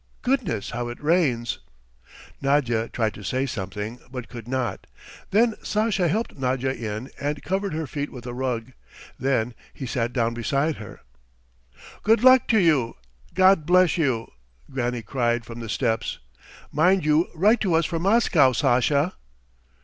[0.23, 1.59] Goodness, how it rains!"
[2.41, 4.87] Nadya tried to say something, but could not.
[5.29, 8.71] Then Sasha helped Nadya in and covered her feet with a rug.
[9.19, 11.01] Then he sat down beside her.
[12.01, 12.95] "Good luck to you!
[13.35, 14.31] God bless you!"
[14.71, 16.17] Granny cried from the steps.
[16.71, 19.13] "Mind you write to us from Moscow, Sasha!"